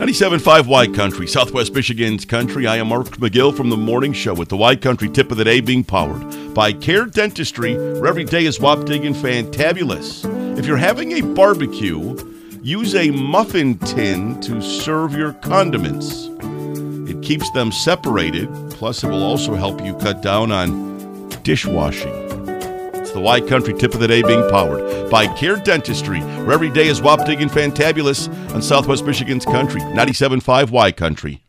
97.5 0.00 0.66
Y 0.66 0.86
Country, 0.86 1.26
Southwest 1.26 1.74
Michigan's 1.74 2.24
country. 2.24 2.66
I 2.66 2.76
am 2.76 2.88
Mark 2.88 3.08
McGill 3.18 3.54
from 3.54 3.68
the 3.68 3.76
morning 3.76 4.14
show 4.14 4.32
with 4.32 4.48
the 4.48 4.56
Y 4.56 4.74
Country 4.76 5.10
tip 5.10 5.30
of 5.30 5.36
the 5.36 5.44
day 5.44 5.60
being 5.60 5.84
powered 5.84 6.54
by 6.54 6.72
Care 6.72 7.04
Dentistry, 7.04 7.74
where 7.74 8.06
every 8.06 8.24
day 8.24 8.46
is 8.46 8.58
waptig 8.58 9.04
and 9.04 9.14
fantabulous. 9.14 10.24
If 10.58 10.64
you're 10.64 10.78
having 10.78 11.12
a 11.12 11.20
barbecue, 11.20 12.16
use 12.62 12.94
a 12.94 13.10
muffin 13.10 13.76
tin 13.76 14.40
to 14.40 14.62
serve 14.62 15.12
your 15.12 15.34
condiments. 15.34 16.30
It 17.10 17.22
keeps 17.22 17.50
them 17.50 17.70
separated, 17.70 18.48
plus, 18.70 19.04
it 19.04 19.08
will 19.08 19.22
also 19.22 19.54
help 19.54 19.84
you 19.84 19.94
cut 19.96 20.22
down 20.22 20.50
on 20.50 21.28
dishwashing. 21.42 22.39
The 23.12 23.20
Y 23.20 23.40
Country 23.40 23.74
tip 23.74 23.94
of 23.94 24.00
the 24.00 24.08
day 24.08 24.22
being 24.22 24.48
powered 24.50 25.10
by 25.10 25.26
Care 25.34 25.56
Dentistry, 25.56 26.20
where 26.20 26.52
every 26.52 26.70
day 26.70 26.88
is 26.88 27.00
waptig 27.00 27.40
and 27.40 27.50
fantabulous 27.50 28.28
on 28.54 28.62
Southwest 28.62 29.04
Michigan's 29.04 29.44
country. 29.44 29.80
97.5 29.80 30.70
Y 30.70 30.92
Country. 30.92 31.38